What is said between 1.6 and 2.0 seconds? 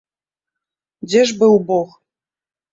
бог!